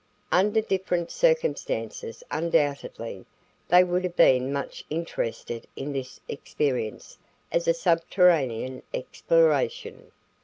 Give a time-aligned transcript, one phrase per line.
[0.31, 3.23] Under different circumstances undoubtedly
[3.67, 7.19] they would have been much interested in this experience
[7.51, 10.11] as a subterranean exploration.